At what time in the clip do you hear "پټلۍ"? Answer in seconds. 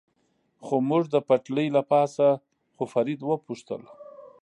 1.27-1.67